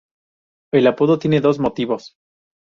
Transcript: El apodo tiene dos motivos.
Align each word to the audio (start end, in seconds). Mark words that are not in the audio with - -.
El 0.73 0.87
apodo 0.87 1.19
tiene 1.19 1.41
dos 1.41 1.59
motivos. 1.59 2.15